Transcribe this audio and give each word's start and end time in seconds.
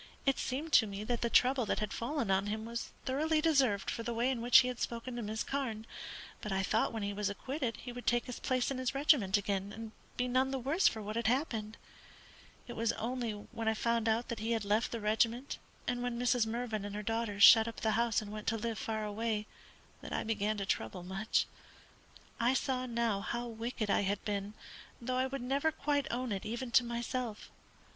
It 0.25 0.39
seemed 0.39 0.73
to 0.73 0.87
me 0.87 1.03
that 1.03 1.21
the 1.21 1.29
trouble 1.29 1.63
that 1.67 1.77
had 1.77 1.93
fallen 1.93 2.31
on 2.31 2.47
him 2.47 2.65
was 2.65 2.89
thoroughly 3.05 3.39
deserved 3.39 3.91
for 3.91 4.01
the 4.01 4.15
way 4.15 4.31
in 4.31 4.41
which 4.41 4.61
he 4.61 4.67
had 4.67 4.79
spoken 4.79 5.15
to 5.15 5.21
Miss 5.21 5.43
Carne; 5.43 5.85
but 6.41 6.51
I 6.51 6.63
thought 6.63 6.91
when 6.91 7.03
he 7.03 7.13
was 7.13 7.29
acquitted 7.29 7.77
he 7.77 7.91
would 7.91 8.07
take 8.07 8.25
his 8.25 8.39
place 8.39 8.71
in 8.71 8.79
his 8.79 8.95
regiment 8.95 9.37
again, 9.37 9.71
and 9.71 9.91
be 10.17 10.27
none 10.27 10.49
the 10.49 10.57
worse 10.57 10.87
for 10.87 11.03
what 11.03 11.17
had 11.17 11.27
happened. 11.27 11.77
It 12.67 12.73
was 12.73 12.93
only 12.93 13.33
when 13.33 13.67
I 13.67 13.75
found 13.75 14.05
that 14.07 14.39
he 14.39 14.53
had 14.53 14.65
left 14.65 14.91
the 14.91 14.99
regiment, 14.99 15.59
and 15.87 16.01
when 16.01 16.17
Mrs. 16.17 16.47
Mervyn 16.47 16.83
and 16.83 16.95
her 16.95 17.03
daughters 17.03 17.43
shut 17.43 17.67
up 17.67 17.81
the 17.81 17.91
house 17.91 18.23
and 18.23 18.31
went 18.31 18.47
to 18.47 18.57
live 18.57 18.79
far 18.79 19.05
away, 19.05 19.45
that 20.01 20.13
I 20.13 20.23
began 20.23 20.57
to 20.57 20.65
trouble 20.65 21.03
much. 21.03 21.45
I 22.39 22.55
saw 22.55 22.87
now 22.87 23.19
how 23.21 23.45
wicked 23.45 23.91
I 23.91 24.01
had 24.01 24.25
been, 24.25 24.55
though 24.99 25.17
I 25.17 25.27
would 25.27 25.43
never 25.43 25.71
quite 25.71 26.07
own 26.09 26.31
it 26.31 26.43
even 26.43 26.71
to 26.71 26.83
myself. 26.83 27.51